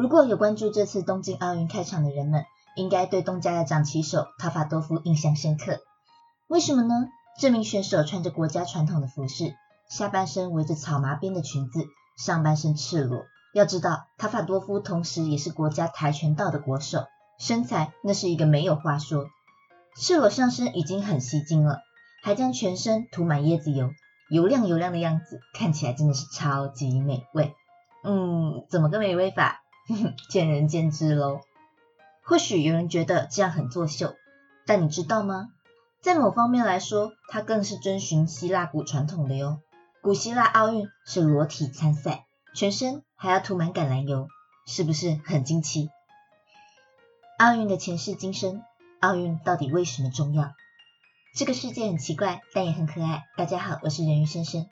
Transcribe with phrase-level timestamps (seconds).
[0.00, 5.80] 如果有关注这次东京奥运开场的人们，应该对东家的掌旗手塔法多夫印象深刻。
[6.48, 7.10] 为什么呢？
[7.38, 9.54] 这名选手穿着国家传统的服饰，
[9.90, 11.84] 下半身围着草麻边的裙子，
[12.16, 13.26] 上半身赤裸。
[13.52, 17.04] 要知道，塔法多夫同时也是国家跆拳道的国手，
[17.38, 19.26] 身材那是一个没有话说。
[19.96, 21.80] 赤裸上身已经很吸睛了，
[22.22, 23.90] 还将全身涂满椰子油，
[24.30, 27.54] 油亮油亮的样子，看起来真的是超级美味。
[28.02, 29.59] 嗯，怎么个美味法？
[30.28, 31.40] 见仁见智喽。
[32.22, 34.14] 或许有人觉得这样很作秀，
[34.66, 35.48] 但你知道吗？
[36.00, 39.60] 在某方面来说，它更是遵循希腊古传统的哟。
[40.00, 42.24] 古希腊奥运是裸体参赛，
[42.54, 44.28] 全身还要涂满橄榄油，
[44.66, 45.90] 是不是很惊奇？
[47.38, 48.62] 奥运的前世今生。
[49.00, 50.52] 奥运到底为什么重要？
[51.34, 53.24] 这个世界很奇怪，但也很可爱。
[53.36, 54.66] 大家好，我是人鱼先生。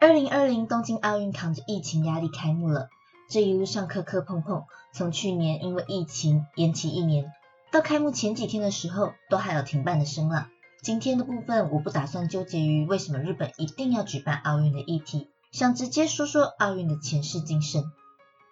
[0.00, 2.88] 二零二零东京奥运扛着疫情压力开幕了，
[3.28, 7.32] 这一路上磕磕碰碰，从去年因为疫情延期一年，
[7.72, 10.48] 到开幕前几天的时候，都还有停办的声浪。
[10.82, 17.90] 今天的部分，我不打算纠结于为什么日本一定要举办奥运的议题，想直接说说奥运的前世今生。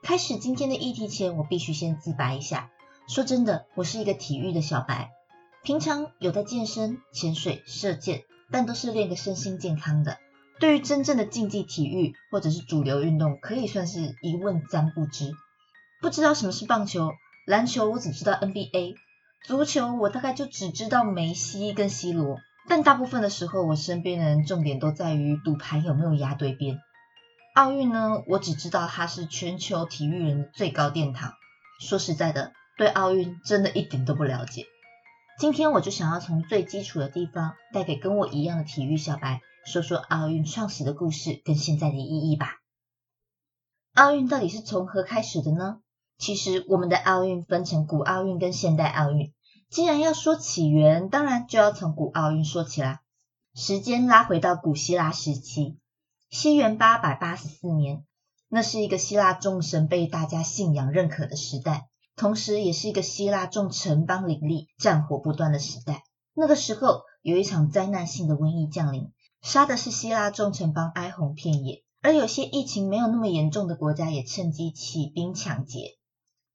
[0.03, 2.71] 开始今天的议题前，我必须先自白一下。
[3.07, 5.11] 说真的，我是一个体育的小白，
[5.63, 10.19] 平常有在健身、潜水、射箭，但都是练个身心健康的。
[10.63, 15.33] 对于真正的竞技体育或者是主流运动，可以算是一问三不知。
[16.01, 17.11] 不知道什么是棒球、
[17.45, 18.95] 篮球，我只知道 NBA；
[19.43, 22.39] 足球我大概就只知道梅西跟 C 罗。
[22.69, 26.79] 但大部分的时候，我身边的人重点都在于赌牌有没有压对边。
[27.57, 31.33] 奥运呢，我只知道它是全球体育人的最高殿堂。
[31.81, 32.53] 说实在的。
[32.79, 34.65] 对奥运真的一点都不了解，
[35.41, 42.61] 今天我就想要从最基础的地方，带给跟我一样的体育小白，说说奥运创始的故事跟现在的意义吧。
[43.95, 45.81] 奥运到底是从何开始的呢？
[46.19, 49.33] 其实我们的奥运分成古奥运跟现代奥运。
[49.71, 53.01] 既然要说起源，当然就要从古奥运说起啦。
[53.55, 55.79] 时间拉回到古希腊时期，
[56.31, 58.05] 西元八百八十四年，
[58.49, 61.89] 那是一个希腊众神被大家信仰认可的时代。
[62.17, 66.05] 同时，也是一个希腊众城邦林立、战火不断的时代。
[66.35, 69.11] 那个时候，有一场灾难性的瘟疫降临，
[69.43, 71.83] 杀的是希腊众城邦哀鸿遍野。
[72.01, 75.99] 而有些疫情没有那么严重的国家，也趁机起兵抢劫。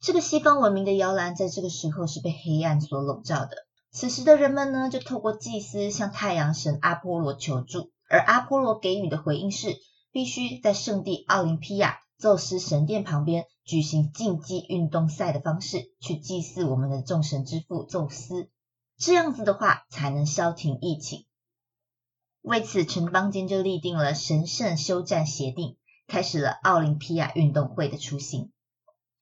[0.01, 3.55] 这个西方文明的摇篮，在这个时候是被黑暗所笼罩的。
[3.91, 9.77] 此时的人们呢，就透过祭司向太阳神阿波罗求助，而阿波罗给予的回应是，
[10.11, 11.99] 必须在圣地奥林匹亚。
[12.19, 18.49] 宙斯神殿旁边举行竞技运动赛的方式去祭祀我们的众神之父宙斯，
[18.97, 21.26] 这样子的话才能消停疫情。
[22.47, 25.75] 为此，城邦间就立定了神圣休战协定，
[26.07, 28.53] 开始了奥林匹亚运动会的雏形。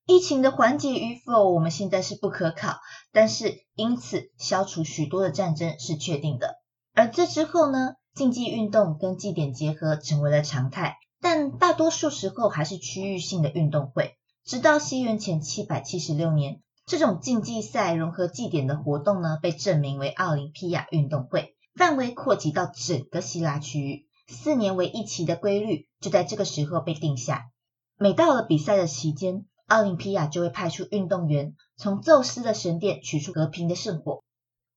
[0.05, 2.77] 疫情的缓解与否，我们现在是不可考，
[3.11, 6.61] 但是因此消除许多的战争是确定的。
[6.93, 10.97] 而这之后呢，竞技运动跟祭典结合成为了常态。
[11.19, 24.07] 但大多数时候还是区域性的运动会，直到西元前七百七十六年，这种竞技赛融合祭典的活动呢，被证明为奥林匹亚运动会，范围扩及到整个希腊区域。
[24.27, 27.51] 四年为一期的规律就在这个时候被定下。
[27.97, 34.23] 每到了比赛的期间，奥林匹亚就会派出运动员，从宙斯的神殿取出和平的圣火，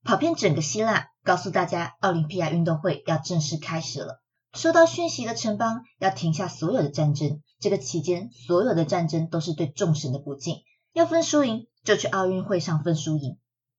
[0.05, 4.21] 跑遍整个希腊，告诉大家奥林匹亚运动会要正式开始了。
[4.55, 10.57] 收到讯息的城邦要停下所有的战争，这个期间所有的战争都是对众神的不敬。
[10.93, 13.39] 要分输赢，就去奥运会上分输赢。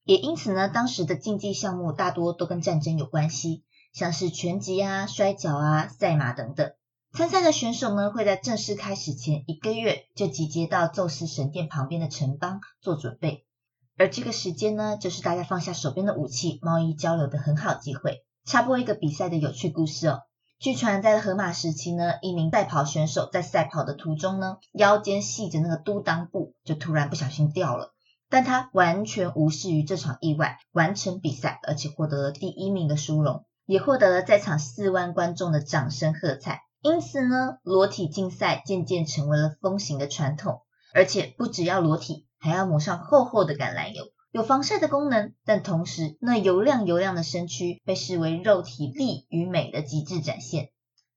[0.10, 6.72] 也因此呢，当时的竞技项目大多都跟战争有关系，像是拳击啊、摔跤啊、赛马等等。
[7.14, 13.46] 参赛的选手呢，会在正式开始前一个月就集结到宙斯神殿旁边的城邦做准备，
[14.00, 18.24] 而这个时间呢，就是大家放下手边的武器、贸易交流的很好机会。
[18.46, 20.22] 插播一个比赛的有趣故事哦。
[20.58, 27.94] 据传，在荷马时期呢，一名赛跑选手在赛跑的途中呢，腰间系着那个督裆布，就突然不小心掉了。
[28.30, 36.62] 但他完全无视于这场意外，完成比赛，而且获得了第一名的殊荣，也获得了在场四万观众的掌声喝彩。
[36.82, 40.62] 因此呢，裸体竞赛渐渐成为了风行的传统，
[40.94, 44.06] 而且不只要裸体，还要抹上厚厚的橄榄油。
[44.32, 50.70] 有防晒的功能，但同时那油亮油亮的身躯被视为肉体力与美的极致展现。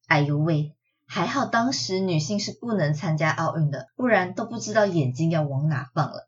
[0.07, 0.75] 哎呦喂，
[1.07, 6.27] 还好当时女性是不能参加奥运的，不然都不知道眼睛要往哪放了。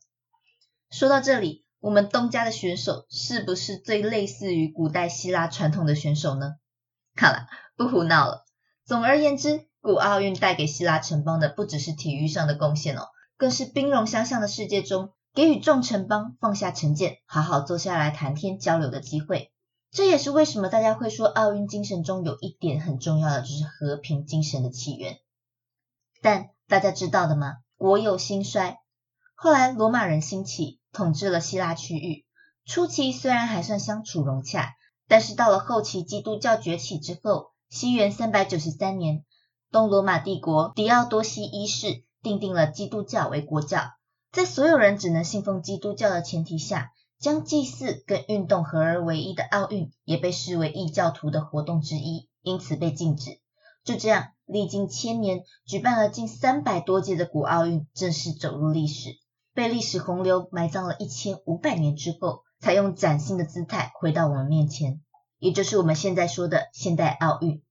[0.94, 6.52] 说到这里，我们东家的选手是不是最类似于古代希腊传统的选手呢？
[7.16, 8.44] 好了，不胡闹了。
[8.84, 13.08] 总而言之，古奥运带给希腊城邦的不只是体育上的贡献哦。
[13.36, 19.50] 更是兵戎相向的世界中，给予众城邦放下成见，好好坐下来谈天交流的机会。
[19.90, 25.18] 这也是为什么大家会说奥运精神中有一点很重要的，就是和平精神的起源。
[26.22, 27.56] 但大家知道的吗？
[27.76, 28.78] 国有兴衰，
[29.34, 32.24] 后来罗马人兴起，统治了希腊区域。
[32.64, 34.76] 初期虽然还算相处融洽，
[35.06, 39.22] 但是到了后期基督教崛起之后，西元三百九十三年，
[39.70, 43.90] 东罗马帝国狄奥多西一世订定了基督教为国教，
[44.32, 53.40] 在所有人只能信奉基督教的前提下，将祭祀跟运动合而为一的奥运也被视为异教徒的活动之一，因此被禁止。
[53.84, 59.18] 就这样，历经千年，举办了近三百多届的古奥运正式走入历史，
[59.54, 62.42] 被历史洪流埋葬了一千五百年之后。
[62.60, 65.02] 才用崭新的姿态回到我们面前，
[65.38, 67.62] 也就是我们现在说的现代奥运。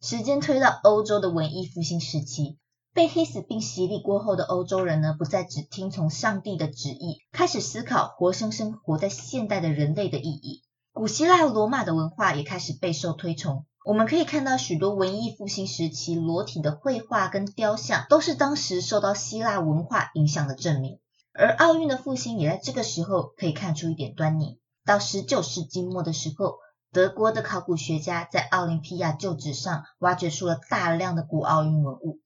[0.00, 2.58] 时间推到欧洲的文艺复兴时期，
[2.92, 10.64] 被黑死病洗礼过后的欧洲人呢，不再只听从上帝的旨意，开始思考活生生活在现代的人类的意义。
[10.90, 13.64] 古希腊、罗马的文化也开始备受推崇。
[13.82, 20.98] 我们可以看到许多文艺复兴时期裸体的绘画跟雕像，都是当时受到希腊文化影响的证明。
[21.32, 24.60] 而奥运的复兴也在这个时候可以看出一点端倪。
[24.84, 26.56] 到十九世纪末的时候，
[26.92, 32.18] 德国的考古学家在奥林匹亚旧址上挖掘出了大量的古奥运文物。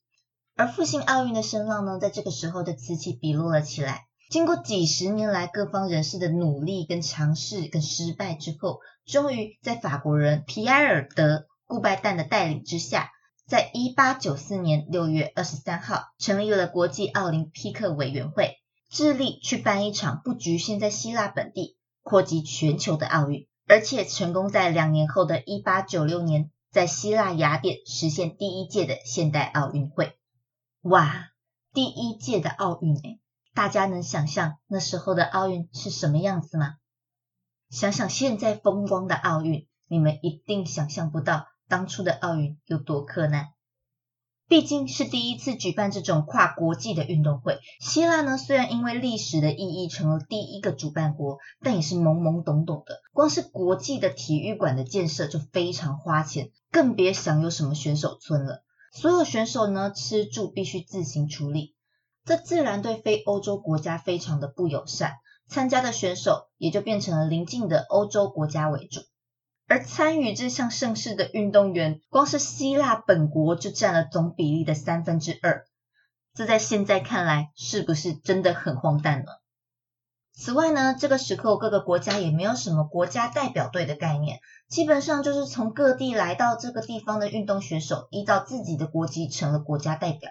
[0.56, 4.06] 而复兴奥运的声浪呢，在这个时候的此起彼落了起来。
[4.34, 13.12] 经过几十年来各方人士的努力跟尝试跟失败之后，终于在法国人皮埃尔德顾拜旦的带领之下，
[13.46, 18.56] 在一八九四年六月二十三号，成立了国际奥林匹克委员会。
[18.90, 30.18] 致力去办一场不局限在希腊本地、扩及全球的奥运，而且成功在两年后的一八九六年，在希腊雅典实现第一届的现代奥运会。
[30.80, 31.28] 哇，
[31.72, 33.20] 第一届的奥运诶，
[33.54, 36.74] 大家能想象那时候的奥运是什么样子吗？
[37.70, 43.48] 想想现在风光的奥运，你们一定想象不到当初的奥运有多困难。
[44.46, 53.00] 毕竟是第一次举办这种跨国际的运动会，希腊呢虽然因为历史的意义成了第一个主办国，但也是懵懵懂懂的。
[53.12, 58.62] 光是国际的体育馆的建设就非常花钱，更别想有什么选手村了。
[58.92, 61.73] 所有选手呢吃住必须自行处理，
[62.24, 65.16] 这自然对非欧洲国家非常的不友善，
[65.46, 69.00] 参加的选手也就变成了邻近的欧洲国家为主。
[69.66, 75.64] 而参与这项盛事的运动员，光是希腊本国就占了总比例的三分之二。
[76.34, 79.32] 这在现在看来，是不是真的很荒诞呢？
[80.34, 90.30] 此外呢，这个时候各个国家也没有什么国家代表队的概念，基本上就是从各地来到这个地方的运动选手，依照自己的国籍成了国家代表。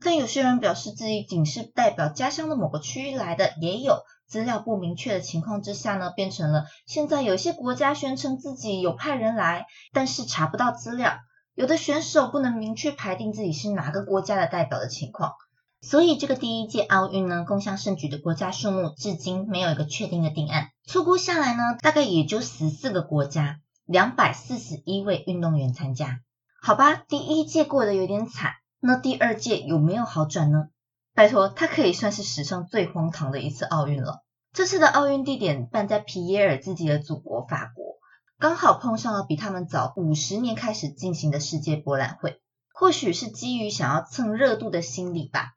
[0.00, 4.02] 但有些人表示自己仅是代表家乡的某个区域来的，也有。
[4.28, 11.18] 资料不明确的情况之下呢，变成了现在有些国家宣称自己有派人来，但是查不到资料，
[11.54, 15.34] 有的选手不能明确排定自己是哪个国家的代表的情况。
[15.80, 20.70] 所以这个第一届奥运呢，共襄盛举的国家数目至今没有一个确定的定案。
[20.84, 26.18] 粗估下来呢，大概也就十四个国家，两百四十一位运动员参加。
[26.60, 30.68] 好吧，第一届过得有点惨，那第二届有没有好转呢？
[31.14, 34.22] 拜托，它可以算是史上最荒唐的一次奥运了。
[34.52, 37.96] 这次的奥运地点办在皮耶尔自己的祖国法国，
[38.38, 42.40] 刚好碰上了比他们早五十年开始进行的世界博览会。
[42.72, 45.54] 或许是基于想要蹭热度的心理吧，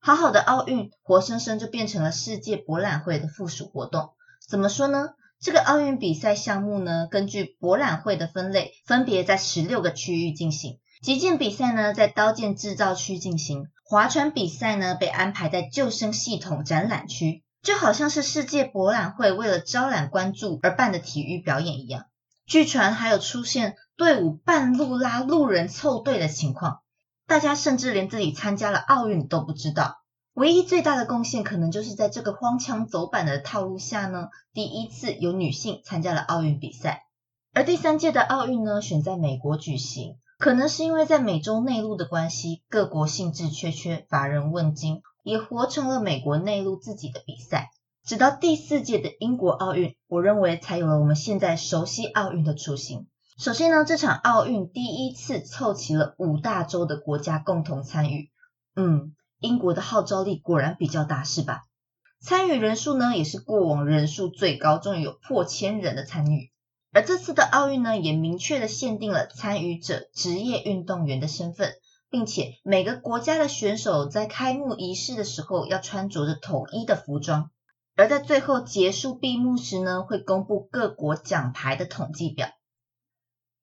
[0.00, 4.10] 好好的奥运活生生就变成了世界博览会的附属活动。
[4.46, 5.14] 怎么说呢？
[5.40, 10.78] 这个奥运比赛项目呢，根据博览会的分类，分别在十六个区域进行。
[11.00, 13.68] 击剑比赛呢，在刀剑制造区进行。
[13.84, 22.06] 划船比赛呢，被安排在救生系统展览区，就好像是世界博览会为了招揽关注而办的体育表演一样。
[22.46, 26.80] 据传还有出现队伍半路拉路人凑队的情况，
[27.26, 30.02] 大家甚至连自己参加了奥运都不知道。
[30.34, 37.06] 唯一最大的贡献，可能就是在这个荒腔走板的套路下呢，第一次有女性参加了奥运比赛。
[37.54, 40.16] 而第三届的奥运呢，选在美国举行。
[40.38, 47.70] 可能是因为在美洲内陆的关系，各国兴致缺缺，乏人问津，也活成了美国内陆自己的比赛。
[48.06, 53.08] 直到第四届的英国奥运，我认为才有了我们现在熟悉奥运的雏形。
[53.36, 58.30] 首先呢，这场奥运第一次凑齐了五大洲的国家共同参与。
[58.76, 61.64] 嗯，英国的号召力果然比较大，是吧？
[62.20, 66.52] 参与人数呢，也是过往人数最高，终于有破千人的参与。
[66.90, 71.74] 而这次的奥运呢，也明确的限定了参与者职业运动员的身份，
[72.10, 77.50] 并且每个国家的选手在开幕仪式的时候要穿着着统一的服装，
[77.94, 82.48] 而在最后结束闭幕时呢，会公布各国奖牌的统计表。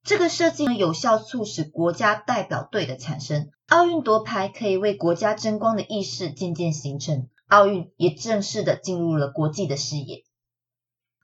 [0.03, 10.25] 这个设计呢，有效促使国家代表队的产生，奥运夺牌可以为国家争光的意识渐渐形成，奥运也正式的进入了国际的视野。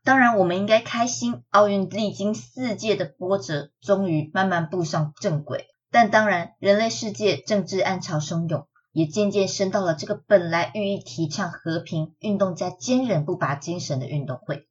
[0.03, 5.67] 当然，我们应该开心，奥运历经四届的波折，终于慢慢步上正轨。
[5.91, 14.67] 但当然，人类世界政治暗潮汹涌，也渐渐升到了这个本来寓意提倡和平、运动家坚韧不拔精神的运动会。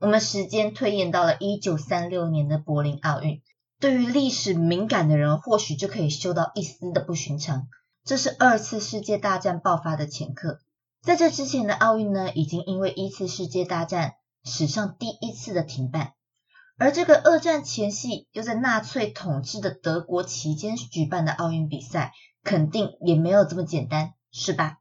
[0.00, 3.40] 我们时间推演到了一九三六年的柏林奥运，
[3.80, 7.68] 对于历史敏感的人，或许就可以嗅到一丝的不寻常。
[8.04, 10.58] 这是二次世界大战爆发的前刻。
[11.02, 16.12] 在这之前的奥运呢，已经因为一次世界大战史上第一次的停办，
[16.78, 22.12] 而这个二战前夕又在纳粹统治的德国期间举办的奥运比赛，
[22.44, 24.78] 肯定也没有这么简单，是吧？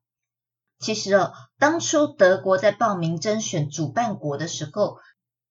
[0.78, 4.98] 其实哦，当初德国在报名甄选主办国的时候，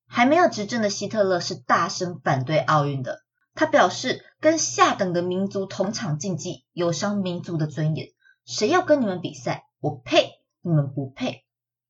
[0.07, 3.25] 还没有执政的希特勒是大声反对奥运的，
[3.57, 8.11] 他表示跟下等的民族同场竞技有伤民族的尊严，
[8.45, 10.40] 谁要跟你们比赛，我呸！
[10.63, 11.45] 你们不配，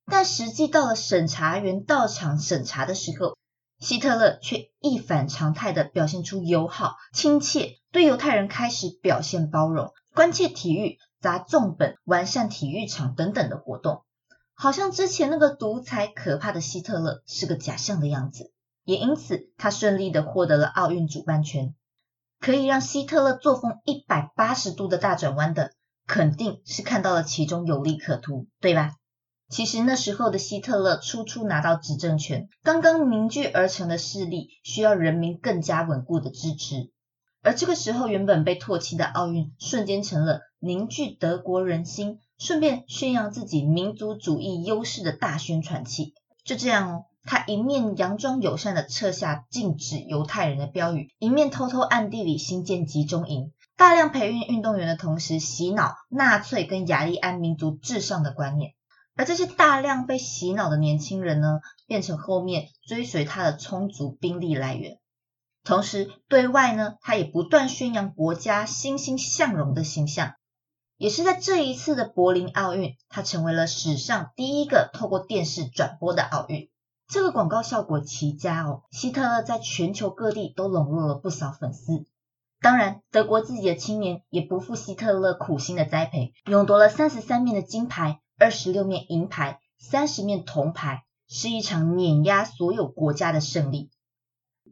[0.07, 3.37] 但实际到了审查员到场审查的时候，
[3.79, 14.05] 希特勒却一反常态的表现出友好、亲切，对犹太人开始表现包容，关切体育、砸重本、完善体育场等等的活动，
[14.55, 18.53] 好像之前那个独裁可怕的希特勒是个假象的样子。
[18.85, 21.75] 也因此，他顺利的获得了奥运主办权，
[22.41, 25.73] 可以让希特勒作风一百八十度的大转弯的。
[26.07, 28.95] 肯定是看到了其中有利可图，对吧？
[29.49, 36.93] 其实那时候的希特勒初初拿到执政权，刚刚凝聚而成的势力需要人民更加稳固的支持，
[37.43, 46.15] 而这个时候原本被唾弃的奥运，瞬间成了凝聚德国人心，顺便宣扬自己民族主义优势的大宣传器。
[46.45, 53.53] 就这样哦，他一面佯装友善的撤下禁止犹太人的标语，一面偷偷暗地里新建集中营。
[53.81, 58.75] 大量培育运动员的同时，洗脑纳粹跟雅利安民族至上的观念，
[59.17, 64.99] 而这些大量被洗脑的年轻人呢，变成后面追随他的充足兵力来源。
[65.65, 70.35] 同时，对外呢，他也不断宣扬国家欣欣向荣的形象。
[70.99, 76.69] 也是在这一次的柏林奥运，他成为了史上第一个透过电视转播的奥运。
[77.09, 82.05] 这个广告效果奇佳哦，希特勒在全球各地都笼络了不少粉丝。
[82.61, 93.91] 当然，德国自己的青年也不负希特勒苦心的栽培，勇夺了三十三面的金牌、二十六面银牌、三十面铜牌，是一场碾压所有国家的胜利。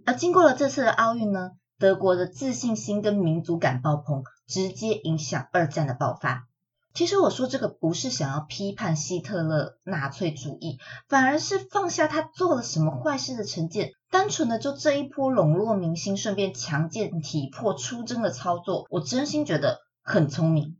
[0.04, 6.46] 而经过了这次的奥运呢，德国的自信心跟民族感爆棚，直接影响二战的爆发。
[6.92, 10.78] 其实我说这个不是想要批判希特勒纳粹主义，
[11.08, 13.92] 反而是放下他做了什么坏事的成见。
[14.10, 20.78] 单纯的就这一波笼络明星，顺便强健体魄出征的操作，我真心觉得很聪明。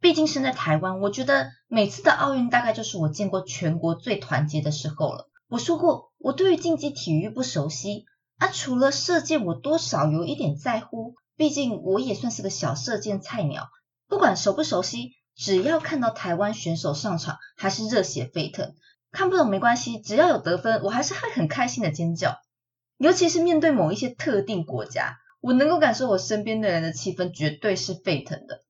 [0.00, 5.28] 毕竟身在台湾，我觉得每次的奥运大概就是我见过全国最团结的时候了。
[5.48, 8.04] 我说过，我对于竞技体育不熟悉
[8.36, 11.14] 啊，除了射箭，我多少有一点在乎。
[11.36, 13.68] 毕竟我也算是个小射箭菜鸟，
[14.08, 18.74] 不管熟不熟悉，只要看到台湾选手上场，还是热血沸腾。
[19.10, 22.36] 看不懂没关系，只要有得分，我还是会很开心的尖叫。
[22.98, 28.60] 尤其是面对某一些特定国家，我能够感受我身边的人的气氛绝对是沸腾的。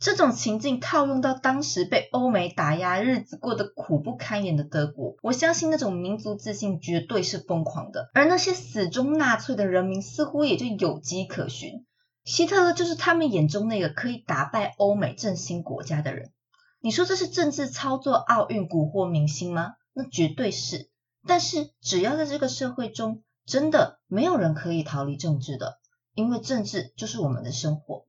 [0.00, 8.10] 这种情境套用到当时被欧美打压、日子过得苦不堪言的德国，我相信那种民族自信绝对是疯狂的。
[8.12, 11.86] 而那些死忠纳粹的人民似乎也就有迹可循。
[12.24, 16.32] 希特勒就是他们眼中那个可以打败欧美振兴国家的人。
[16.80, 19.74] 你说这是政治操作、奥运蛊惑民心吗？
[19.94, 20.90] 那绝对是。
[21.26, 25.78] 但是只要在这个社会中，真的没有人可以逃离政治的，
[26.14, 28.06] 因为政治就是我们的生活。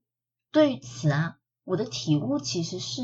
[0.51, 3.01] 对于此啊，我的体悟其实是，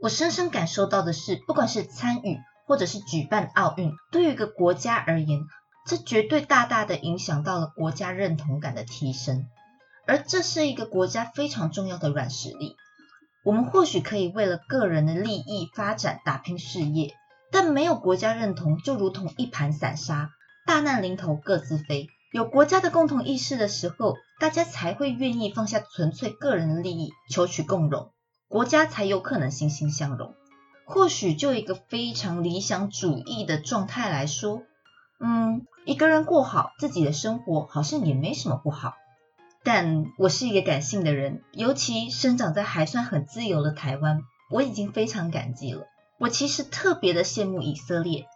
[0.00, 5.40] 我深深感受到的是，不管是参与或者是举办奥运，对于一个国家而言，
[5.86, 9.46] 这绝对大大的影响到了国家认同感的提升，
[10.06, 12.74] 而这是一个国家非常重要的软实力。
[13.44, 17.14] 我们或许可以为了个人的利益发展打拼事业，
[17.52, 20.30] 但没有国家认同，就如同一盘散沙。
[20.68, 28.10] 大难临头各自飞，有国家的共同意识的时候，大家才会愿意放下纯粹个人的利益，求取共荣，
[28.48, 30.34] 国家才有可能欣欣向荣。
[30.84, 34.60] 或许就一个非常理想主义的状态来说，
[35.20, 38.92] 嗯，一个人过好自己的生活，好像也没什么不好。
[39.64, 44.20] 但我是一个感性的人，尤其生长在还算很自由的台湾，
[44.50, 45.86] 我已经非常感激了。
[46.18, 48.26] 我其实特别的羡慕以色列，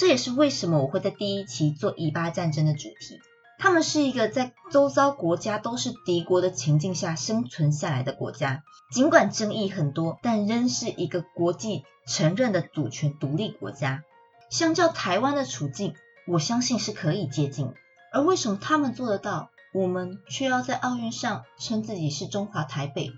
[0.00, 3.20] 这也是为什么我会在第一期做以巴战争的主题。
[3.58, 14.02] 他们是一个在周遭国家都是敌国的情境下生存下来的国家，尽管争议很多，但仍是一个国际承认的主权独立国家。
[14.48, 15.94] 相较台湾的处境，
[16.26, 17.70] 我相信是可以接近。
[18.10, 23.12] 而为什么他们做得到，我们却要在奥运上称自己是中华台北？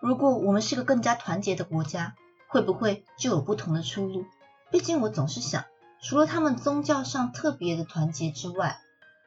[0.00, 2.14] 如果我们是个更加团结的国家，
[2.46, 4.24] 会不会就有不同的出路？
[4.70, 5.64] 毕竟我总是想，
[6.02, 8.80] 除了他们宗教上特别的团结之外，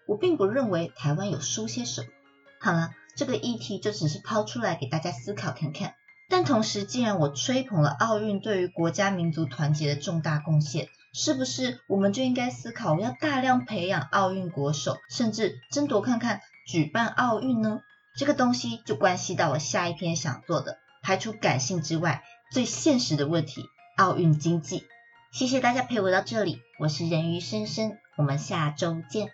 [0.05, 2.07] 我并不认为台湾有输些什么。
[2.59, 5.95] 好了，这个议题就只是抛出来给大家思考看看。
[6.27, 17.81] 但同时，既然我吹捧了奥运对于国家民族团结的重大贡献，是不是我们就应该思考要大量培养奥运国手，甚至争夺看看举办奥运呢？
[18.17, 22.23] 这个东西就关系到我下一篇想做的，排除感性之外。
[22.51, 23.65] 最现实的问题，
[23.95, 24.85] 奥运经济。
[25.35, 29.31] 谢谢大家陪我到这里，我是人鱼深深，我们下周见。